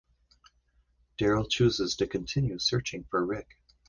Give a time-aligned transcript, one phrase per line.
[1.19, 3.49] Daryl chooses to continue searching for Rick.